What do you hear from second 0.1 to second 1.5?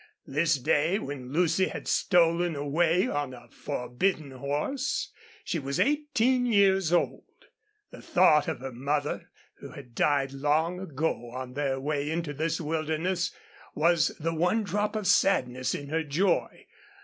This day, when